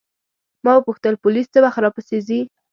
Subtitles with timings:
[0.63, 2.39] ما وپوښتل پولیس څه وخت راپسې راځي.